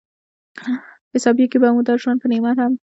[1.13, 2.73] حسابېږي به مو دا ژوند په نعمت هم